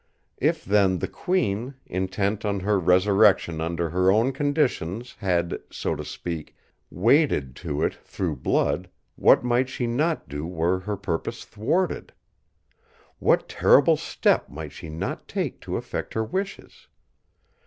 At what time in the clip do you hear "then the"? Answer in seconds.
0.65-1.07